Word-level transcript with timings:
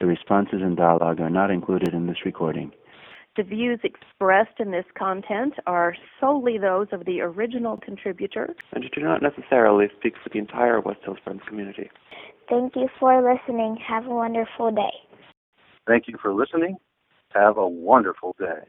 The 0.00 0.06
responses 0.06 0.62
and 0.62 0.76
dialogue 0.76 1.20
are 1.20 1.28
not 1.28 1.50
included 1.50 1.92
in 1.92 2.06
this 2.06 2.24
recording. 2.24 2.72
The 3.36 3.42
views 3.42 3.80
expressed 3.84 4.58
in 4.58 4.70
this 4.70 4.86
content 4.98 5.54
are 5.66 5.94
solely 6.18 6.58
those 6.58 6.88
of 6.90 7.04
the 7.04 7.20
original 7.20 7.76
contributor 7.76 8.54
and 8.72 8.90
do 8.90 9.02
not 9.02 9.22
necessarily 9.22 9.88
speak 9.98 10.14
for 10.22 10.30
the 10.30 10.38
entire 10.38 10.80
West 10.80 11.00
Hills 11.04 11.18
Friends 11.22 11.42
community. 11.46 11.90
Thank 12.48 12.74
you 12.74 12.88
for 12.98 13.22
listening. 13.22 13.76
Have 13.86 14.06
a 14.06 14.10
wonderful 14.10 14.72
day. 14.72 14.90
Thank 15.86 16.08
you 16.08 16.16
for 16.20 16.34
listening. 16.34 16.76
Have 17.30 17.56
a 17.56 17.68
wonderful 17.68 18.34
day. 18.38 18.64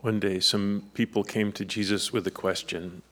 One 0.00 0.18
day, 0.18 0.40
some 0.40 0.84
people 0.94 1.24
came 1.24 1.52
to 1.52 1.64
Jesus 1.64 2.12
with 2.12 2.26
a 2.26 2.30
question 2.30 3.02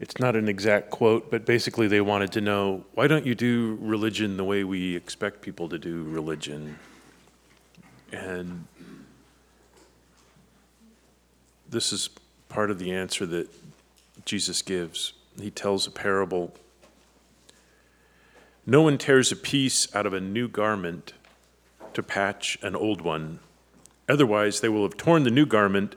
it's 0.00 0.18
not 0.18 0.36
an 0.36 0.48
exact 0.48 0.90
quote, 0.90 1.30
but 1.30 1.44
basically 1.44 1.88
they 1.88 2.00
wanted 2.00 2.32
to 2.32 2.40
know 2.40 2.84
why 2.94 3.08
don't 3.08 3.26
you 3.26 3.34
do 3.34 3.78
religion 3.80 4.36
the 4.36 4.44
way 4.44 4.62
we 4.62 4.94
expect 4.94 5.42
people 5.42 5.68
to 5.68 5.78
do 5.78 6.04
religion? 6.04 6.78
And 8.12 8.66
this 11.68 11.92
is 11.92 12.10
part 12.48 12.70
of 12.70 12.78
the 12.78 12.92
answer 12.92 13.26
that 13.26 13.48
Jesus 14.24 14.62
gives. 14.62 15.12
He 15.40 15.50
tells 15.50 15.86
a 15.86 15.90
parable. 15.90 16.54
No 18.64 18.82
one 18.82 18.98
tears 18.98 19.32
a 19.32 19.36
piece 19.36 19.94
out 19.94 20.06
of 20.06 20.12
a 20.12 20.20
new 20.20 20.48
garment 20.48 21.12
to 21.94 22.02
patch 22.02 22.58
an 22.62 22.76
old 22.76 23.00
one. 23.00 23.40
Otherwise, 24.08 24.60
they 24.60 24.68
will 24.68 24.82
have 24.82 24.96
torn 24.96 25.24
the 25.24 25.30
new 25.30 25.44
garment, 25.44 25.94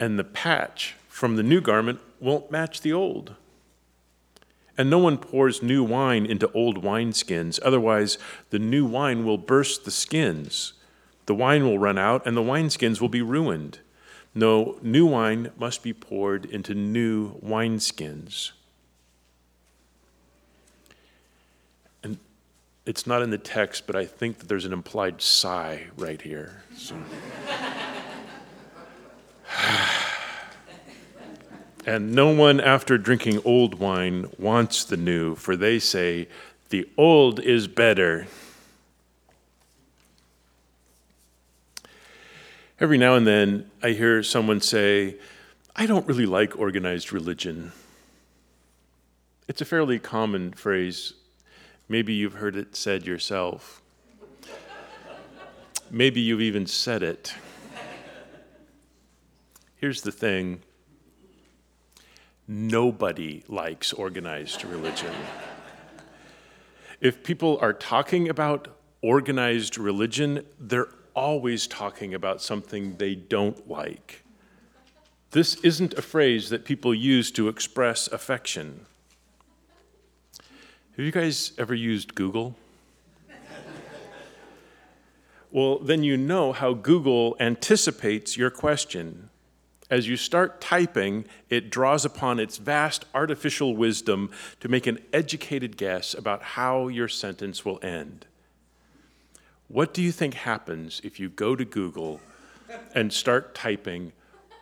and 0.00 0.18
the 0.18 0.24
patch 0.24 0.96
from 1.08 1.36
the 1.36 1.42
new 1.42 1.60
garment 1.60 2.00
won't 2.20 2.50
match 2.50 2.80
the 2.80 2.92
old. 2.92 3.34
And 4.76 4.88
no 4.88 4.98
one 4.98 5.18
pours 5.18 5.62
new 5.62 5.82
wine 5.82 6.24
into 6.24 6.50
old 6.52 6.82
wineskins, 6.82 7.58
otherwise, 7.64 8.16
the 8.50 8.60
new 8.60 8.86
wine 8.86 9.24
will 9.24 9.38
burst 9.38 9.84
the 9.84 9.90
skins. 9.90 10.74
The 11.26 11.34
wine 11.34 11.64
will 11.64 11.80
run 11.80 11.98
out, 11.98 12.24
and 12.24 12.36
the 12.36 12.42
wineskins 12.42 13.00
will 13.00 13.08
be 13.08 13.20
ruined. 13.20 13.80
No, 14.34 14.78
new 14.80 15.04
wine 15.04 15.50
must 15.58 15.82
be 15.82 15.92
poured 15.92 16.44
into 16.44 16.74
new 16.74 17.40
wineskins. 17.40 18.52
And 22.04 22.18
it's 22.86 23.04
not 23.04 23.20
in 23.20 23.30
the 23.30 23.38
text, 23.38 23.84
but 23.84 23.96
I 23.96 24.04
think 24.04 24.38
that 24.38 24.48
there's 24.48 24.64
an 24.64 24.72
implied 24.72 25.20
sigh 25.20 25.86
right 25.96 26.22
here. 26.22 26.62
So. 26.76 26.94
And 31.86 32.12
no 32.12 32.30
one, 32.30 32.60
after 32.60 32.98
drinking 32.98 33.40
old 33.44 33.78
wine, 33.78 34.26
wants 34.38 34.84
the 34.84 34.96
new, 34.96 35.34
for 35.34 35.56
they 35.56 35.78
say, 35.78 36.28
the 36.68 36.88
old 36.98 37.40
is 37.40 37.66
better. 37.66 38.26
Every 42.80 42.98
now 42.98 43.14
and 43.14 43.26
then, 43.26 43.70
I 43.82 43.90
hear 43.90 44.22
someone 44.22 44.60
say, 44.60 45.16
I 45.74 45.86
don't 45.86 46.06
really 46.06 46.26
like 46.26 46.58
organized 46.58 47.12
religion. 47.12 47.72
It's 49.48 49.60
a 49.60 49.64
fairly 49.64 49.98
common 49.98 50.52
phrase. 50.52 51.14
Maybe 51.88 52.12
you've 52.12 52.34
heard 52.34 52.54
it 52.54 52.76
said 52.76 53.06
yourself. 53.06 53.80
Maybe 55.90 56.20
you've 56.20 56.42
even 56.42 56.66
said 56.66 57.02
it. 57.02 57.34
Here's 59.76 60.02
the 60.02 60.12
thing 60.12 60.60
Nobody 62.50 63.44
likes 63.46 63.92
organized 63.92 64.64
religion. 64.64 65.12
if 66.98 67.22
people 67.22 67.58
are 67.60 67.74
talking 67.74 68.30
about 68.30 68.68
organized 69.02 69.76
religion, 69.76 70.46
they're 70.58 70.88
always 71.12 71.66
talking 71.66 72.14
about 72.14 72.40
something 72.40 72.96
they 72.96 73.14
don't 73.14 73.68
like. 73.68 74.24
This 75.32 75.56
isn't 75.56 75.92
a 75.98 76.02
phrase 76.02 76.48
that 76.48 76.64
people 76.64 76.94
use 76.94 77.30
to 77.32 77.48
express 77.48 78.08
affection. 78.08 78.86
Have 80.96 81.04
you 81.04 81.12
guys 81.12 81.52
ever 81.58 81.74
used 81.74 82.14
Google? 82.14 82.56
well, 85.52 85.78
then 85.80 86.02
you 86.02 86.16
know 86.16 86.54
how 86.54 86.72
Google 86.72 87.36
anticipates 87.38 88.38
your 88.38 88.48
question 88.48 89.28
as 89.90 90.06
you 90.06 90.16
start 90.16 90.60
typing, 90.60 91.24
it 91.48 91.70
draws 91.70 92.04
upon 92.04 92.38
its 92.38 92.58
vast 92.58 93.06
artificial 93.14 93.74
wisdom 93.74 94.30
to 94.60 94.68
make 94.68 94.86
an 94.86 94.98
educated 95.12 95.76
guess 95.76 96.14
about 96.14 96.42
how 96.42 96.88
your 96.88 97.08
sentence 97.08 97.64
will 97.64 97.78
end. 97.82 98.26
What 99.68 99.94
do 99.94 100.02
you 100.02 100.12
think 100.12 100.34
happens 100.34 101.00
if 101.04 101.18
you 101.18 101.28
go 101.28 101.56
to 101.56 101.64
Google 101.64 102.20
and 102.94 103.12
start 103.12 103.54
typing, 103.54 104.12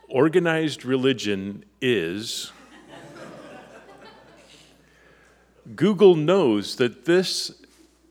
organized 0.08 0.84
religion 0.84 1.64
is? 1.80 2.52
Google 5.74 6.14
knows 6.14 6.76
that 6.76 7.04
this 7.04 7.52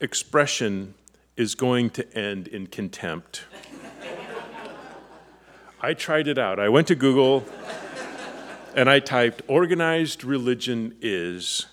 expression 0.01 0.93
is 1.37 1.55
going 1.55 1.89
to 1.91 2.17
end 2.17 2.47
in 2.47 2.67
contempt. 2.67 3.45
I 5.85 5.93
tried 5.93 6.27
it 6.27 6.39
out. 6.39 6.59
I 6.59 6.67
went 6.69 6.87
to 6.87 6.95
Google 6.95 7.45
and 8.75 8.89
I 8.89 8.99
typed, 8.99 9.43
organized 9.47 10.23
religion 10.23 10.95
is. 10.99 11.67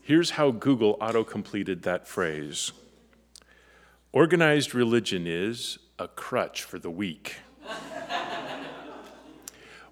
Here's 0.00 0.30
how 0.30 0.50
Google 0.50 0.96
auto 0.98 1.22
completed 1.22 1.82
that 1.82 2.08
phrase 2.08 2.72
Organized 4.12 4.74
religion 4.74 5.26
is 5.26 5.78
a 5.98 6.08
crutch 6.08 6.64
for 6.64 6.78
the 6.78 6.88
weak. 6.88 7.36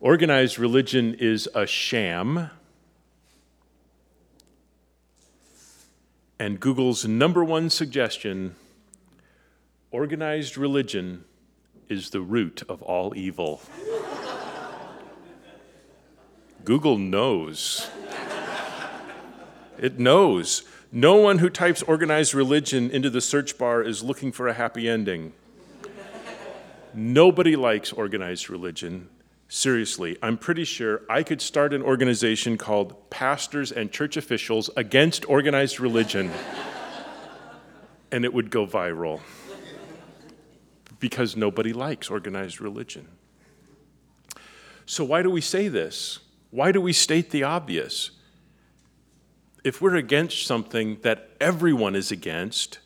Organized 0.00 0.58
religion 0.58 1.12
is 1.12 1.46
a 1.54 1.66
sham. 1.66 2.48
And 6.38 6.58
Google's 6.58 7.04
number 7.04 7.44
one 7.44 7.68
suggestion 7.68 8.56
organized 9.90 10.56
religion 10.56 11.24
is 11.88 12.10
the 12.10 12.20
root 12.20 12.62
of 12.68 12.82
all 12.82 13.16
evil. 13.16 13.60
Google 16.64 16.98
knows. 16.98 17.88
It 19.78 19.98
knows. 19.98 20.64
No 20.90 21.16
one 21.16 21.38
who 21.38 21.50
types 21.50 21.82
organized 21.82 22.34
religion 22.34 22.90
into 22.90 23.10
the 23.10 23.20
search 23.20 23.58
bar 23.58 23.82
is 23.82 24.02
looking 24.02 24.32
for 24.32 24.48
a 24.48 24.54
happy 24.54 24.88
ending. 24.88 25.32
Nobody 26.94 27.56
likes 27.56 27.92
organized 27.92 28.50
religion. 28.50 29.08
Seriously, 29.48 30.18
I'm 30.22 30.36
pretty 30.36 30.64
sure 30.64 31.02
I 31.08 31.22
could 31.22 31.40
start 31.40 31.72
an 31.72 31.82
organization 31.82 32.58
called 32.58 33.08
Pastors 33.08 33.72
and 33.72 33.90
Church 33.90 34.16
Officials 34.16 34.68
Against 34.76 35.28
Organized 35.28 35.80
Religion, 35.80 36.30
and 38.10 38.24
it 38.24 38.34
would 38.34 38.50
go 38.50 38.66
viral 38.66 39.20
because 41.00 41.36
nobody 41.36 41.72
likes 41.72 42.10
organized 42.10 42.60
religion. 42.60 43.08
So, 44.86 45.04
why 45.04 45.22
do 45.22 45.30
we 45.30 45.40
say 45.40 45.68
this? 45.68 46.18
Why 46.50 46.72
do 46.72 46.80
we 46.80 46.92
state 46.92 47.30
the 47.30 47.42
obvious? 47.42 48.10
If 49.64 49.82
we're 49.82 49.96
against 49.96 50.46
something 50.46 50.98
that 51.02 51.30
everyone 51.40 51.94
is 51.94 52.10
against, 52.10 52.78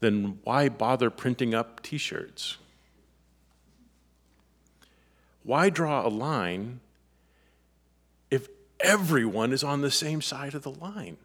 then 0.00 0.38
why 0.44 0.68
bother 0.68 1.10
printing 1.10 1.54
up 1.54 1.82
t 1.82 1.98
shirts? 1.98 2.58
Why 5.42 5.68
draw 5.68 6.06
a 6.06 6.08
line 6.08 6.80
if 8.30 8.48
everyone 8.80 9.52
is 9.52 9.64
on 9.64 9.80
the 9.80 9.90
same 9.90 10.22
side 10.22 10.54
of 10.54 10.62
the 10.62 10.70
line? 10.70 11.16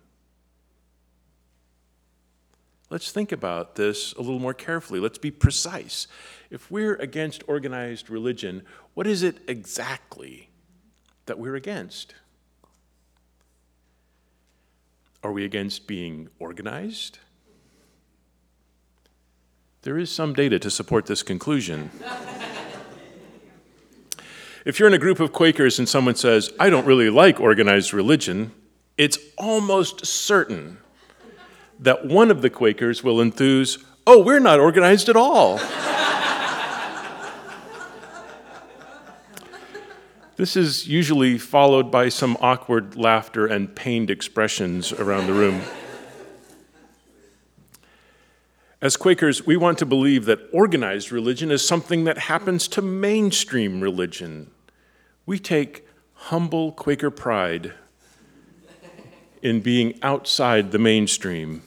Let's 2.89 3.11
think 3.11 3.31
about 3.31 3.75
this 3.75 4.13
a 4.13 4.21
little 4.21 4.39
more 4.39 4.53
carefully. 4.53 4.99
Let's 4.99 5.19
be 5.19 5.29
precise. 5.29 6.07
If 6.49 6.71
we're 6.71 6.95
against 6.95 7.43
organized 7.47 8.09
religion, 8.09 8.63
what 8.95 9.05
is 9.05 9.21
it 9.21 9.37
exactly 9.47 10.49
that 11.27 11.37
we're 11.37 11.55
against? 11.55 12.15
Are 15.23 15.31
we 15.31 15.45
against 15.45 15.85
being 15.85 16.29
organized? 16.39 17.19
There 19.83 19.97
is 19.97 20.09
some 20.09 20.33
data 20.33 20.57
to 20.59 20.71
support 20.71 21.05
this 21.05 21.21
conclusion. 21.21 21.91
if 24.65 24.79
you're 24.79 24.87
in 24.87 24.95
a 24.95 24.99
group 24.99 25.19
of 25.19 25.31
Quakers 25.31 25.77
and 25.77 25.87
someone 25.87 26.15
says, 26.15 26.51
I 26.59 26.71
don't 26.71 26.85
really 26.85 27.11
like 27.11 27.39
organized 27.39 27.93
religion, 27.93 28.51
it's 28.97 29.19
almost 29.37 30.05
certain 30.05 30.79
that 31.79 32.05
one 32.05 32.29
of 32.29 32.41
the 32.41 32.49
Quakers 32.49 33.03
will 33.03 33.21
enthuse, 33.21 33.77
Oh, 34.05 34.23
we're 34.23 34.39
not 34.39 34.59
organized 34.59 35.07
at 35.07 35.15
all. 35.15 35.59
this 40.35 40.55
is 40.55 40.87
usually 40.87 41.37
followed 41.37 41.91
by 41.91 42.09
some 42.09 42.37
awkward 42.41 42.95
laughter 42.95 43.45
and 43.45 43.75
pained 43.75 44.09
expressions 44.09 44.91
around 44.93 45.27
the 45.27 45.33
room. 45.33 45.61
As 48.81 48.95
Quakers, 48.95 49.45
we 49.45 49.57
want 49.57 49.77
to 49.79 49.85
believe 49.85 50.25
that 50.25 50.39
organized 50.53 51.11
religion 51.11 51.51
is 51.51 51.67
something 51.67 52.05
that 52.05 52.17
happens 52.17 52.67
to 52.69 52.81
mainstream 52.81 53.81
religion. 53.81 54.49
We 55.25 55.37
take 55.37 55.85
humble 56.13 56.71
Quaker 56.71 57.11
pride 57.11 57.73
in 59.41 59.59
being 59.59 59.99
outside 60.01 60.71
the 60.71 60.79
mainstream. 60.79 61.61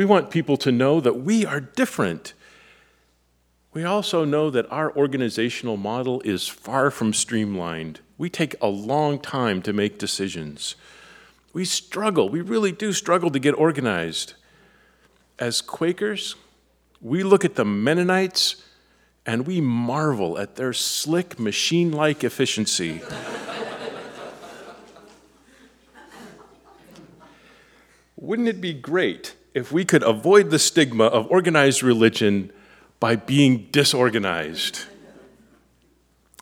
We 0.00 0.06
want 0.06 0.30
people 0.30 0.56
to 0.56 0.72
know 0.72 0.98
that 1.02 1.20
we 1.20 1.44
are 1.44 1.60
different. 1.60 2.32
We 3.74 3.84
also 3.84 4.24
know 4.24 4.48
that 4.48 4.64
our 4.72 4.96
organizational 4.96 5.76
model 5.76 6.22
is 6.22 6.48
far 6.48 6.90
from 6.90 7.12
streamlined. 7.12 8.00
We 8.16 8.30
take 8.30 8.54
a 8.62 8.66
long 8.66 9.18
time 9.18 9.60
to 9.60 9.74
make 9.74 9.98
decisions. 9.98 10.74
We 11.52 11.66
struggle, 11.66 12.30
we 12.30 12.40
really 12.40 12.72
do 12.72 12.94
struggle 12.94 13.30
to 13.30 13.38
get 13.38 13.52
organized 13.52 14.32
as 15.38 15.60
Quakers, 15.60 16.34
we 17.02 17.22
look 17.22 17.44
at 17.44 17.56
the 17.56 17.66
Mennonites 17.66 18.64
and 19.26 19.46
we 19.46 19.60
marvel 19.60 20.38
at 20.38 20.56
their 20.56 20.72
slick, 20.72 21.38
machine 21.38 21.92
like 21.92 22.24
efficiency. 22.24 23.02
Wouldn't 28.16 28.48
it 28.48 28.62
be 28.62 28.72
great 28.72 29.34
if 29.54 29.72
we 29.72 29.84
could 29.84 30.02
avoid 30.02 30.50
the 30.50 30.58
stigma 30.58 31.04
of 31.04 31.30
organized 31.30 31.82
religion 31.82 32.52
by 32.98 33.16
being 33.16 33.68
disorganized? 33.70 34.84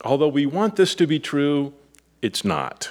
Although 0.05 0.28
we 0.28 0.46
want 0.46 0.76
this 0.76 0.94
to 0.96 1.06
be 1.06 1.19
true, 1.19 1.72
it's 2.22 2.44
not. 2.44 2.90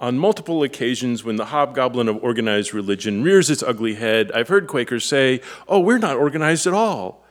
On 0.00 0.18
multiple 0.18 0.62
occasions, 0.62 1.24
when 1.24 1.36
the 1.36 1.46
hobgoblin 1.46 2.08
of 2.08 2.22
organized 2.24 2.72
religion 2.72 3.22
rears 3.22 3.50
its 3.50 3.62
ugly 3.62 3.94
head, 3.94 4.32
I've 4.32 4.48
heard 4.48 4.66
Quakers 4.66 5.04
say, 5.04 5.42
Oh, 5.68 5.78
we're 5.78 5.98
not 5.98 6.16
organized 6.16 6.66
at 6.66 6.72
all. 6.72 7.22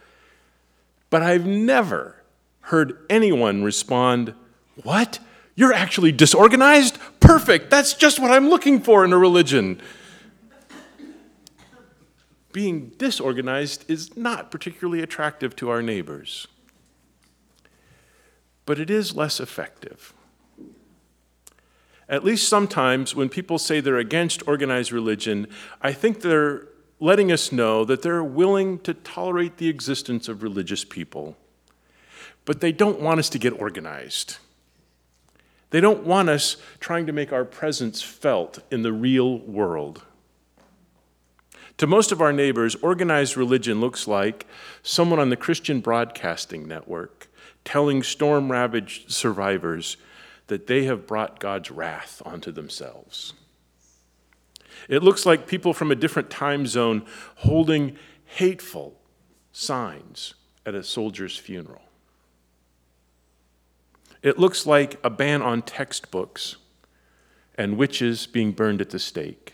But 1.09 1.23
I've 1.23 1.47
never 1.47 2.15
heard 2.61 2.97
anyone 3.09 3.63
respond, 3.63 4.35
What? 4.83 5.19
You're 5.55 5.73
actually 5.73 6.13
disorganized? 6.13 6.97
Perfect. 7.19 7.69
That's 7.69 7.93
just 7.93 8.19
what 8.19 8.31
I'm 8.31 8.49
looking 8.49 8.79
for 8.79 9.03
in 9.03 9.11
a 9.11 9.17
religion. 9.17 9.81
Being 12.51 12.89
disorganized 12.97 13.89
is 13.89 14.17
not 14.17 14.51
particularly 14.51 15.01
attractive 15.01 15.55
to 15.57 15.69
our 15.69 15.81
neighbors, 15.81 16.47
but 18.65 18.79
it 18.79 18.89
is 18.89 19.15
less 19.15 19.39
effective. 19.39 20.13
At 22.07 22.23
least 22.23 22.49
sometimes 22.49 23.15
when 23.15 23.29
people 23.29 23.59
say 23.59 23.79
they're 23.79 23.97
against 23.97 24.47
organized 24.47 24.91
religion, 24.91 25.47
I 25.81 25.93
think 25.93 26.21
they're 26.21 26.67
letting 26.99 27.31
us 27.31 27.51
know 27.51 27.85
that 27.85 28.01
they're 28.01 28.23
willing 28.23 28.79
to 28.79 28.93
tolerate 28.93 29.57
the 29.57 29.69
existence 29.69 30.27
of 30.27 30.41
religious 30.41 30.83
people. 30.83 31.37
But 32.45 32.61
they 32.61 32.71
don't 32.71 32.99
want 32.99 33.19
us 33.19 33.29
to 33.29 33.39
get 33.39 33.53
organized. 33.53 34.37
They 35.69 35.81
don't 35.81 36.03
want 36.03 36.29
us 36.29 36.57
trying 36.79 37.05
to 37.05 37.13
make 37.13 37.31
our 37.31 37.45
presence 37.45 38.01
felt 38.01 38.59
in 38.71 38.81
the 38.81 38.91
real 38.91 39.37
world. 39.39 40.03
To 41.79 41.87
most 41.87 42.11
of 42.11 42.21
our 42.21 42.33
neighbors, 42.33 42.75
organized 42.75 43.37
religion 43.37 43.79
looks 43.79 44.05
like 44.05 44.45
someone 44.83 45.17
on 45.17 45.29
the 45.29 45.37
Christian 45.37 45.79
Broadcasting 45.79 46.67
Network 46.67 47.29
telling 47.63 48.03
storm 48.03 48.51
ravaged 48.51 49.11
survivors 49.11 49.95
that 50.47 50.67
they 50.67 50.83
have 50.83 51.07
brought 51.07 51.39
God's 51.39 51.71
wrath 51.71 52.21
onto 52.25 52.51
themselves. 52.51 53.33
It 54.89 55.03
looks 55.03 55.25
like 55.25 55.47
people 55.47 55.73
from 55.73 55.89
a 55.89 55.95
different 55.95 56.29
time 56.29 56.67
zone 56.67 57.05
holding 57.35 57.95
hateful 58.25 58.99
signs 59.53 60.33
at 60.65 60.75
a 60.75 60.83
soldier's 60.83 61.37
funeral. 61.37 61.83
It 64.21 64.37
looks 64.37 64.65
like 64.65 64.99
a 65.01 65.09
ban 65.09 65.41
on 65.41 65.61
textbooks 65.61 66.57
and 67.55 67.77
witches 67.77 68.27
being 68.27 68.51
burned 68.51 68.81
at 68.81 68.89
the 68.89 68.99
stake. 68.99 69.53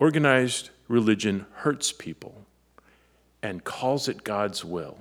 Organized 0.00 0.70
religion 0.86 1.46
hurts 1.54 1.92
people 1.92 2.46
and 3.42 3.64
calls 3.64 4.08
it 4.08 4.24
God's 4.24 4.64
will. 4.64 4.98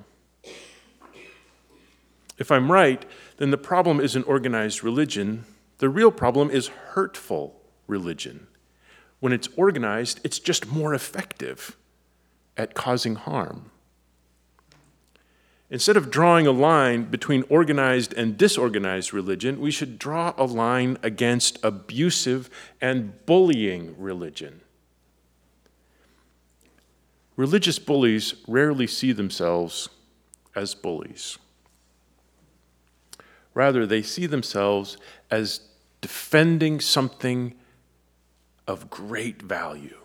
If 2.38 2.52
I'm 2.52 2.72
right, 2.72 3.04
then 3.38 3.52
the 3.52 3.58
problem 3.58 4.00
isn't 4.00 4.28
organized 4.28 4.84
religion. 4.84 5.46
The 5.80 5.90
real 5.90 6.12
problem 6.12 6.50
is 6.50 6.68
hurtful 6.68 7.60
religion. 7.88 8.48
When 9.20 9.34
it's 9.34 9.50
organized, 9.56 10.20
it's 10.24 10.40
just 10.40 10.72
more 10.72 10.94
effective 10.94 11.76
at 12.56 12.74
causing 12.74 13.16
harm. 13.16 13.72
Instead 15.70 15.98
of 15.98 16.10
drawing 16.10 16.48
a 16.48 16.52
line 16.52 17.04
between 17.04 17.44
organized 17.50 18.14
and 18.14 18.38
disorganized 18.38 19.14
religion, 19.14 19.60
we 19.60 19.72
should 19.72 20.00
draw 20.00 20.34
a 20.38 20.46
line 20.46 20.98
against 21.04 21.60
abusive 21.64 22.50
and 22.80 23.26
bullying 23.26 23.96
religion. 23.98 24.62
Religious 27.38 27.78
bullies 27.78 28.34
rarely 28.48 28.88
see 28.88 29.12
themselves 29.12 29.88
as 30.56 30.74
bullies. 30.74 31.38
Rather, 33.54 33.86
they 33.86 34.02
see 34.02 34.26
themselves 34.26 34.98
as 35.32 35.62
defending 36.02 36.80
something 36.80 37.54
of 38.68 38.90
great 38.90 39.42
value. 39.42 39.98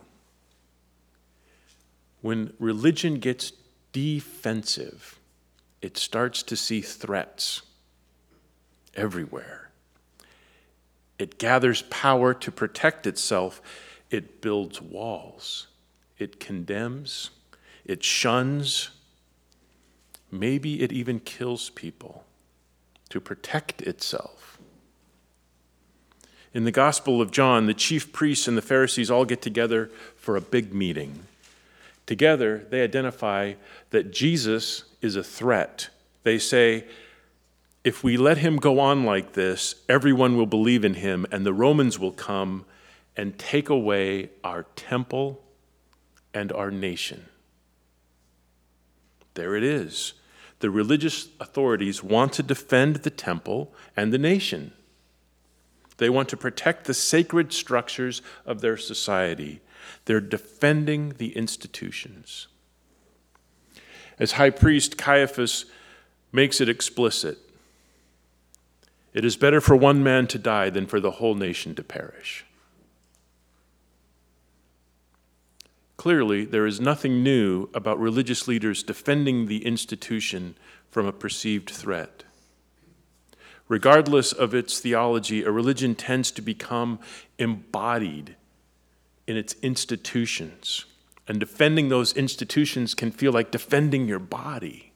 When 2.20 2.52
religion 2.58 3.14
gets 3.14 3.52
defensive, 3.92 5.18
it 5.80 5.96
starts 5.96 6.42
to 6.44 6.56
see 6.56 6.82
threats 6.82 7.62
everywhere. 8.94 9.70
It 11.18 11.38
gathers 11.38 11.82
power 11.82 12.34
to 12.34 12.52
protect 12.52 13.06
itself. 13.06 13.62
It 14.10 14.42
builds 14.42 14.82
walls. 14.82 15.68
It 16.22 16.38
condemns. 16.38 17.30
It 17.84 18.04
shuns. 18.04 18.90
Maybe 20.30 20.82
it 20.82 20.92
even 20.92 21.18
kills 21.18 21.70
people 21.70 22.24
to 23.08 23.20
protect 23.20 23.82
itself. 23.82 24.58
In 26.54 26.62
the 26.62 26.70
Gospel 26.70 27.20
of 27.20 27.32
John, 27.32 27.66
the 27.66 27.74
chief 27.74 28.12
priests 28.12 28.46
and 28.46 28.56
the 28.56 28.62
Pharisees 28.62 29.10
all 29.10 29.24
get 29.24 29.42
together 29.42 29.90
for 30.16 30.36
a 30.36 30.40
big 30.40 30.72
meeting. 30.72 31.24
Together, 32.06 32.66
they 32.70 32.82
identify 32.82 33.54
that 33.90 34.12
Jesus 34.12 34.84
is 35.00 35.16
a 35.16 35.24
threat. 35.24 35.88
They 36.22 36.38
say, 36.38 36.84
if 37.82 38.04
we 38.04 38.16
let 38.16 38.38
him 38.38 38.58
go 38.58 38.78
on 38.78 39.04
like 39.04 39.32
this, 39.32 39.74
everyone 39.88 40.36
will 40.36 40.46
believe 40.46 40.84
in 40.84 40.94
him, 40.94 41.26
and 41.32 41.44
the 41.44 41.52
Romans 41.52 41.98
will 41.98 42.12
come 42.12 42.64
and 43.16 43.36
take 43.36 43.68
away 43.68 44.30
our 44.44 44.64
temple 44.76 45.42
and 46.34 46.52
our 46.52 46.70
nation. 46.70 47.26
There 49.34 49.56
it 49.56 49.62
is 49.62 50.14
the 50.62 50.70
religious 50.70 51.28
authorities 51.40 52.04
want 52.04 52.32
to 52.32 52.42
defend 52.42 52.96
the 52.96 53.10
temple 53.10 53.74
and 53.96 54.12
the 54.12 54.18
nation. 54.18 54.72
They 55.96 56.08
want 56.08 56.28
to 56.28 56.36
protect 56.36 56.84
the 56.84 56.94
sacred 56.94 57.52
structures 57.52 58.22
of 58.46 58.60
their 58.60 58.76
society. 58.76 59.60
They're 60.04 60.20
defending 60.20 61.14
the 61.18 61.36
institutions. 61.36 62.46
As 64.20 64.32
high 64.32 64.50
priest 64.50 64.96
Caiaphas 64.96 65.64
makes 66.30 66.60
it 66.60 66.68
explicit, 66.68 67.38
it 69.12 69.24
is 69.24 69.36
better 69.36 69.60
for 69.60 69.74
one 69.74 70.04
man 70.04 70.28
to 70.28 70.38
die 70.38 70.70
than 70.70 70.86
for 70.86 71.00
the 71.00 71.12
whole 71.12 71.34
nation 71.34 71.74
to 71.74 71.82
perish. 71.82 72.44
Clearly, 76.02 76.44
there 76.44 76.66
is 76.66 76.80
nothing 76.80 77.22
new 77.22 77.68
about 77.74 78.00
religious 78.00 78.48
leaders 78.48 78.82
defending 78.82 79.46
the 79.46 79.64
institution 79.64 80.56
from 80.90 81.06
a 81.06 81.12
perceived 81.12 81.70
threat. 81.70 82.24
Regardless 83.68 84.32
of 84.32 84.52
its 84.52 84.80
theology, 84.80 85.44
a 85.44 85.52
religion 85.52 85.94
tends 85.94 86.32
to 86.32 86.42
become 86.42 86.98
embodied 87.38 88.34
in 89.28 89.36
its 89.36 89.54
institutions. 89.62 90.86
And 91.28 91.38
defending 91.38 91.88
those 91.88 92.12
institutions 92.14 92.96
can 92.96 93.12
feel 93.12 93.30
like 93.30 93.52
defending 93.52 94.08
your 94.08 94.18
body. 94.18 94.92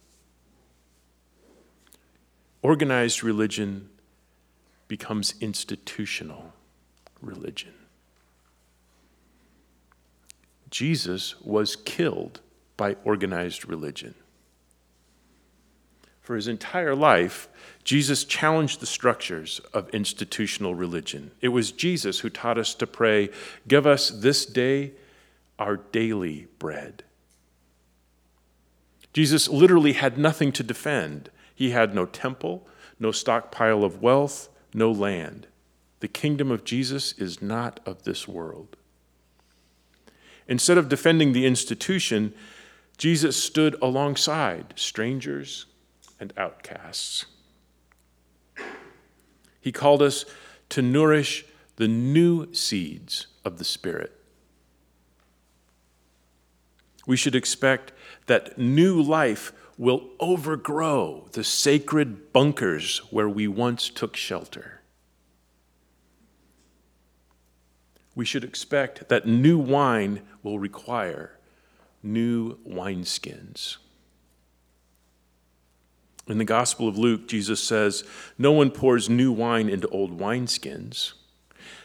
Organized 2.63 3.23
religion 3.23 3.91
becomes 4.89 5.35
institutional 5.41 6.53
religion. 7.23 7.86
Jesus 10.71 11.41
was 11.41 11.77
killed 11.77 12.41
by 12.77 12.97
organized 13.05 13.69
religion. 13.69 14.15
For 16.21 16.35
his 16.35 16.49
entire 16.49 16.97
life, 16.97 17.49
Jesus 17.85 18.25
challenged 18.25 18.81
the 18.81 18.87
structures 18.87 19.61
of 19.73 19.89
institutional 19.91 20.75
religion. 20.75 21.31
It 21.41 21.49
was 21.49 21.71
Jesus 21.71 22.19
who 22.19 22.31
taught 22.31 22.59
us 22.59 22.75
to 22.75 22.87
pray, 22.87 23.31
Give 23.69 23.87
us 23.87 24.11
this 24.11 24.45
day 24.45 24.93
our 25.59 25.77
daily 25.77 26.49
bread. 26.59 27.05
Jesus 29.13 29.49
literally 29.49 29.93
had 29.93 30.19
nothing 30.19 30.53
to 30.53 30.63
defend. 30.63 31.31
He 31.55 31.71
had 31.71 31.95
no 31.95 32.07
temple, 32.07 32.67
no 32.99 33.13
stockpile 33.13 33.85
of 33.85 34.03
wealth, 34.03 34.49
no 34.75 34.91
land. 34.91 35.47
The 36.01 36.09
kingdom 36.09 36.51
of 36.51 36.65
Jesus 36.65 37.13
is 37.13 37.41
not 37.41 37.81
of 37.87 38.03
this 38.03 38.29
world. 38.29 38.77
Instead 40.49 40.79
of 40.79 40.89
defending 40.89 41.33
the 41.33 41.47
institution, 41.47 42.33
Jesus 42.99 43.43
stood 43.43 43.77
alongside 43.83 44.73
strangers 44.77 45.67
and 46.19 46.33
outcasts. 46.37 47.27
He 49.61 49.73
called 49.73 50.03
us 50.03 50.25
to 50.71 50.83
nourish 50.83 51.45
the 51.77 51.89
new 51.89 52.53
seeds 52.55 53.27
of 53.45 53.59
the 53.59 53.65
Spirit. 53.65 54.13
We 57.07 57.17
should 57.17 57.35
expect 57.35 57.93
that 58.27 58.59
new 58.59 59.01
life 59.01 59.53
will 59.79 60.09
overgrow 60.19 61.29
the 61.33 61.45
sacred 61.45 62.33
bunkers 62.33 62.99
where 63.11 63.29
we 63.29 63.47
once 63.47 63.91
took 63.91 64.17
shelter. 64.17 64.76
We 68.17 68.25
should 68.25 68.43
expect 68.43 69.09
that 69.09 69.27
new 69.27 69.59
wine 69.59 70.23
will 70.43 70.59
require 70.59 71.39
new 72.03 72.57
wineskins. 72.67 73.77
In 76.27 76.39
the 76.39 76.45
Gospel 76.45 76.89
of 76.89 76.99
Luke, 76.99 77.29
Jesus 77.29 77.63
says, 77.63 78.03
No 78.37 78.51
one 78.51 78.71
pours 78.71 79.09
new 79.09 79.31
wine 79.31 79.69
into 79.69 79.87
old 79.89 80.19
wineskins. 80.19 81.13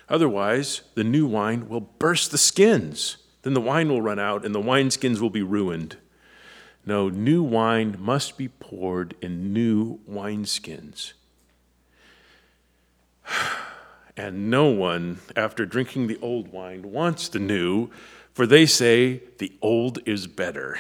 Otherwise, 0.10 0.82
the 0.96 1.04
new 1.04 1.28
wine 1.28 1.70
will 1.70 1.82
burst 1.82 2.32
the 2.32 2.38
skins. 2.38 3.18
Then 3.44 3.54
the 3.54 3.62
wine 3.62 3.90
will 3.90 4.02
run 4.02 4.20
out 4.20 4.46
and 4.46 4.56
the 4.56 4.62
wineskins 4.62 5.20
will 5.20 5.30
be 5.30 5.44
ruined. 5.44 5.98
No, 6.86 7.10
new 7.10 7.44
wine 7.44 7.98
must 8.00 8.38
be 8.38 8.48
poured 8.48 9.16
in 9.22 9.54
new 9.54 10.00
wineskins. 10.10 11.14
And 14.22 14.52
no 14.52 14.68
one, 14.68 15.18
after 15.36 15.66
drinking 15.66 16.06
the 16.06 16.20
old 16.22 16.50
wine, 16.54 16.92
wants 16.92 17.28
the 17.28 17.40
new, 17.40 17.90
for 18.36 18.46
they 18.46 18.68
say 18.68 19.24
the 19.40 19.52
old 19.64 19.98
is 20.06 20.28
better. 20.28 20.78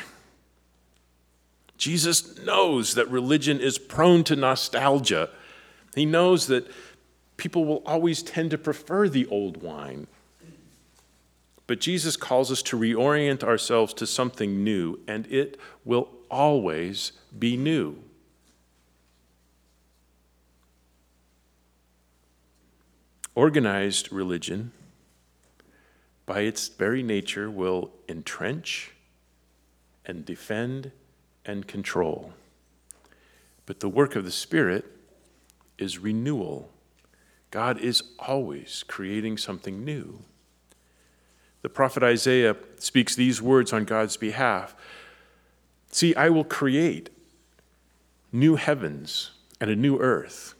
Jesus 1.75 2.37
knows 2.45 2.93
that 2.93 3.09
religion 3.09 3.59
is 3.59 3.79
prone 3.79 4.23
to 4.25 4.35
nostalgia. 4.35 5.31
He 5.95 6.05
knows 6.05 6.45
that 6.47 6.69
people 7.37 7.65
will 7.65 7.81
always 7.83 8.21
tend 8.21 8.51
to 8.51 8.59
prefer 8.59 9.09
the 9.09 9.25
old 9.25 9.63
wine. 9.63 10.05
But 11.65 11.79
Jesus 11.79 12.15
calls 12.15 12.51
us 12.51 12.61
to 12.61 12.77
reorient 12.77 13.43
ourselves 13.43 13.95
to 13.95 14.05
something 14.05 14.63
new, 14.63 14.99
and 15.07 15.25
it 15.25 15.59
will 15.83 16.09
always 16.29 17.13
be 17.39 17.57
new. 17.57 18.03
Organized 23.35 24.11
religion, 24.11 24.71
by 26.25 26.41
its 26.41 26.67
very 26.67 27.01
nature, 27.01 27.49
will 27.49 27.91
entrench 28.09 28.91
and 30.05 30.25
defend 30.25 30.91
and 31.45 31.67
control. 31.67 32.33
But 33.65 33.79
the 33.79 33.89
work 33.89 34.15
of 34.15 34.25
the 34.25 34.31
Spirit 34.31 34.85
is 35.77 35.97
renewal. 35.97 36.69
God 37.51 37.79
is 37.79 38.03
always 38.19 38.83
creating 38.87 39.37
something 39.37 39.83
new. 39.83 40.19
The 41.61 41.69
prophet 41.69 42.03
Isaiah 42.03 42.55
speaks 42.77 43.15
these 43.15 43.41
words 43.41 43.71
on 43.71 43.85
God's 43.85 44.17
behalf 44.17 44.75
See, 45.93 46.15
I 46.15 46.29
will 46.29 46.45
create 46.45 47.09
new 48.31 48.55
heavens 48.55 49.31
and 49.59 49.69
a 49.69 49.75
new 49.75 49.99
earth. 49.99 50.55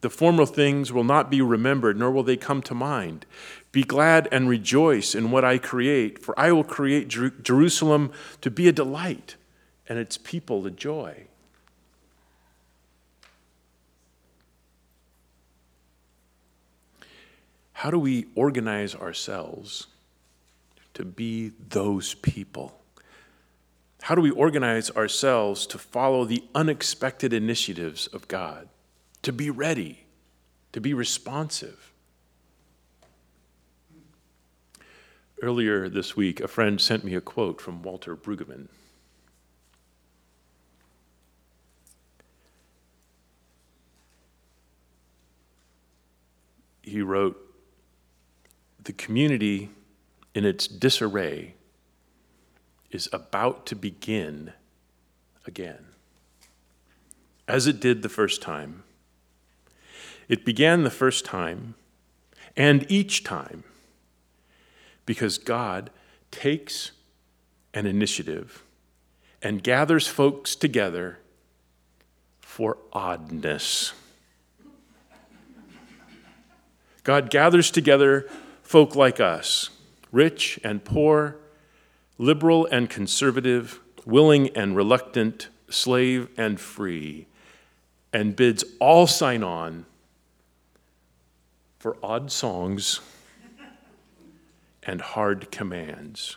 The 0.00 0.10
former 0.10 0.46
things 0.46 0.92
will 0.92 1.04
not 1.04 1.30
be 1.30 1.42
remembered, 1.42 1.98
nor 1.98 2.10
will 2.12 2.22
they 2.22 2.36
come 2.36 2.62
to 2.62 2.74
mind. 2.74 3.26
Be 3.72 3.82
glad 3.82 4.28
and 4.30 4.48
rejoice 4.48 5.14
in 5.14 5.30
what 5.30 5.44
I 5.44 5.58
create, 5.58 6.22
for 6.22 6.38
I 6.38 6.52
will 6.52 6.64
create 6.64 7.08
Jer- 7.08 7.30
Jerusalem 7.30 8.12
to 8.40 8.50
be 8.50 8.68
a 8.68 8.72
delight 8.72 9.36
and 9.88 9.98
its 9.98 10.16
people 10.16 10.62
the 10.62 10.70
joy. 10.70 11.24
How 17.72 17.90
do 17.90 17.98
we 17.98 18.26
organize 18.34 18.94
ourselves 18.94 19.86
to 20.94 21.04
be 21.04 21.52
those 21.68 22.14
people? 22.14 22.80
How 24.02 24.14
do 24.16 24.20
we 24.20 24.30
organize 24.30 24.90
ourselves 24.90 25.66
to 25.68 25.78
follow 25.78 26.24
the 26.24 26.42
unexpected 26.54 27.32
initiatives 27.32 28.08
of 28.08 28.26
God, 28.26 28.68
to 29.28 29.32
be 29.34 29.50
ready, 29.50 30.06
to 30.72 30.80
be 30.80 30.94
responsive? 30.94 31.92
Earlier 35.42 35.90
this 35.90 36.16
week, 36.16 36.40
a 36.40 36.48
friend 36.48 36.80
sent 36.80 37.04
me 37.04 37.14
a 37.14 37.20
quote 37.20 37.60
from 37.60 37.82
Walter 37.82 38.16
Brueggemann. 38.16 38.68
he 46.82 47.02
wrote, 47.02 47.36
The 48.82 48.94
community 48.94 49.68
in 50.34 50.46
its 50.46 50.66
disarray 50.66 51.52
is 52.90 53.10
about 53.12 53.66
to 53.66 53.76
begin 53.76 54.54
again, 55.46 55.84
as 57.46 57.66
it 57.66 57.78
did 57.78 58.00
the 58.00 58.08
first 58.08 58.40
time. 58.40 58.84
It 60.28 60.44
began 60.44 60.82
the 60.82 60.90
first 60.90 61.24
time 61.24 61.74
and 62.56 62.90
each 62.90 63.24
time 63.24 63.64
because 65.06 65.38
God 65.38 65.90
takes 66.30 66.90
an 67.72 67.86
initiative 67.86 68.62
and 69.42 69.62
gathers 69.62 70.06
folks 70.06 70.54
together 70.54 71.18
for 72.40 72.76
oddness. 72.92 73.92
God 77.04 77.30
gathers 77.30 77.70
together 77.70 78.28
folk 78.62 78.94
like 78.94 79.20
us, 79.20 79.70
rich 80.12 80.60
and 80.62 80.84
poor, 80.84 81.36
liberal 82.18 82.66
and 82.66 82.90
conservative, 82.90 83.80
willing 84.04 84.48
and 84.50 84.76
reluctant, 84.76 85.48
slave 85.70 86.28
and 86.36 86.60
free, 86.60 87.26
and 88.12 88.36
bids 88.36 88.64
all 88.78 89.06
sign 89.06 89.42
on 89.42 89.86
for 91.78 91.96
odd 92.02 92.30
songs 92.30 93.00
and 94.82 95.00
hard 95.00 95.50
commands. 95.50 96.36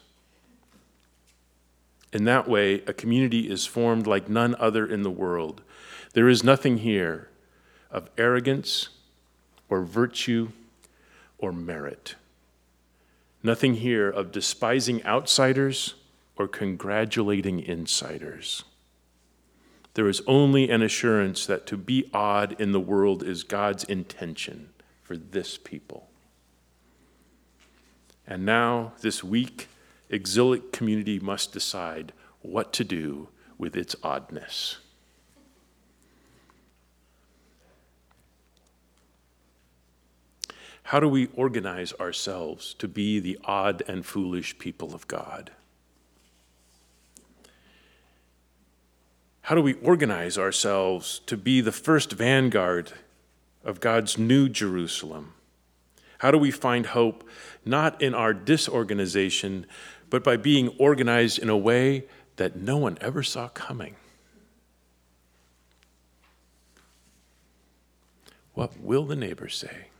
In 2.14 2.26
that 2.26 2.48
way, 2.48 2.82
a 2.86 2.94
community 2.94 3.50
is 3.50 3.66
formed 3.66 4.06
like 4.06 4.30
none 4.30 4.56
other 4.60 4.86
in 4.86 5.04
the 5.04 5.10
world. 5.10 5.62
There 6.14 6.28
is 6.28 6.44
nothing 6.44 6.80
here 6.80 7.30
of 7.90 8.10
arrogance 8.18 8.90
or 9.70 9.84
virtue 9.84 10.50
or 11.38 11.52
merit. 11.54 12.16
Nothing 13.42 13.76
here 13.76 14.10
of 14.10 14.32
despising 14.32 15.04
outsiders 15.06 15.96
or 16.36 16.48
congratulating 16.48 17.62
insiders. 17.62 18.64
There 19.94 20.08
is 20.08 20.22
only 20.28 20.70
an 20.70 20.82
assurance 20.82 21.46
that 21.46 21.66
to 21.68 21.78
be 21.78 22.10
odd 22.14 22.60
in 22.60 22.72
the 22.72 22.80
world 22.80 23.24
is 23.24 23.44
God's 23.44 23.84
intention 23.86 24.70
for 25.12 25.18
this 25.18 25.58
people. 25.58 26.08
And 28.26 28.46
now, 28.46 28.94
this 29.02 29.22
weak, 29.22 29.68
exilic 30.10 30.72
community 30.72 31.20
must 31.20 31.52
decide 31.52 32.14
what 32.42 32.72
to 32.72 32.86
do 32.86 33.28
with 33.58 33.76
its 33.76 33.94
oddness. 34.04 34.78
How 40.84 41.02
do 41.02 41.10
we 41.10 41.28
organize 41.36 41.92
ourselves 42.00 42.74
to 42.76 42.88
be 42.88 43.20
the 43.20 43.38
odd 43.44 43.84
and 43.90 44.06
foolish 44.06 44.58
people 44.60 44.96
of 44.96 45.10
God? 45.10 45.52
How 49.42 49.56
do 49.56 49.62
we 49.62 49.74
organize 49.74 50.38
ourselves 50.38 51.20
to 51.26 51.36
be 51.36 51.60
the 51.60 51.74
first 51.74 52.14
vanguard 52.14 52.94
of 53.64 53.80
God's 53.80 54.18
new 54.18 54.50
Jerusalem? 54.50 55.34
How 56.20 56.32
do 56.32 56.38
we 56.38 56.52
find 56.52 56.88
hope 56.88 57.28
not 57.66 58.02
in 58.02 58.14
our 58.14 58.34
disorganization, 58.34 59.66
but 60.10 60.24
by 60.24 60.38
being 60.38 60.70
organized 60.78 61.40
in 61.40 61.50
a 61.50 61.58
way 61.58 62.06
that 62.36 62.56
no 62.56 62.78
one 62.78 62.98
ever 63.02 63.24
saw 63.24 63.48
coming? 63.50 63.96
What 68.54 68.80
will 68.80 69.06
the 69.06 69.16
neighbors 69.16 69.56
say? 69.56 69.91